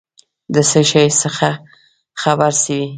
[0.53, 1.49] د څه شي څخه
[2.21, 2.85] خبر سوې؟